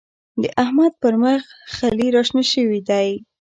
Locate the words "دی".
2.89-3.09